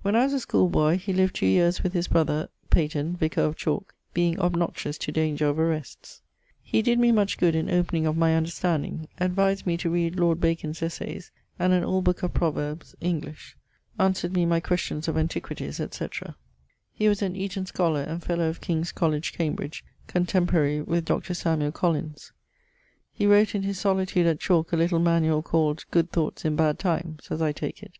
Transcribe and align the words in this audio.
When 0.00 0.16
I 0.16 0.24
was 0.24 0.32
a 0.32 0.40
school 0.40 0.70
boy 0.70 0.96
he 0.96 1.12
lived 1.12 1.36
two 1.36 1.44
yeares 1.46 1.82
with 1.82 1.92
his 1.92 2.08
brother... 2.08 2.48
Peyton, 2.70 3.14
vicar 3.18 3.42
of 3.42 3.54
Chalke, 3.54 3.92
being 4.14 4.40
obnoxious 4.40 4.96
to 4.96 5.12
danger 5.12 5.46
of 5.46 5.58
arests. 5.58 6.22
He 6.62 6.80
did 6.80 6.98
me 6.98 7.12
much 7.12 7.36
good 7.36 7.54
in 7.54 7.68
opening 7.68 8.06
of 8.06 8.16
my 8.16 8.34
understanding; 8.34 9.08
advised 9.20 9.66
me 9.66 9.76
to 9.76 9.90
read 9.90 10.16
lord 10.18 10.40
Bacon's 10.40 10.80
Essayes 10.82 11.30
and 11.58 11.74
an 11.74 11.84
olde 11.84 12.04
booke 12.04 12.22
of 12.22 12.32
proverbs 12.32 12.94
(English); 13.02 13.58
answered 13.98 14.32
me 14.32 14.46
my 14.46 14.58
questions 14.58 15.06
of 15.06 15.16
antiq, 15.16 15.60
etc. 15.60 16.34
He 16.94 17.06
was 17.06 17.20
an 17.20 17.36
Eaton 17.36 17.66
scholar 17.66 18.04
and 18.04 18.22
fellow 18.24 18.48
of 18.48 18.62
King's 18.62 18.90
College, 18.90 19.34
Cambridge, 19.34 19.84
contemporary 20.06 20.80
with 20.80 21.04
Dr. 21.04 21.34
Colins. 21.72 22.32
He 23.12 23.26
wrote 23.26 23.54
in 23.54 23.64
his 23.64 23.78
solitude 23.78 24.24
at 24.26 24.40
Chalke 24.40 24.72
a 24.72 24.76
little 24.76 24.98
manuall 24.98 25.44
called 25.44 25.84
'Good 25.90 26.10
thoughts 26.10 26.46
in 26.46 26.56
bad 26.56 26.78
times,' 26.78 27.28
as 27.30 27.42
I 27.42 27.52
take 27.52 27.82
it. 27.82 27.96